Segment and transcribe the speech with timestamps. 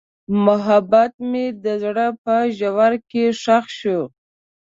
[0.45, 3.99] محبت مې د زړه په ژوره کې ښخ شو.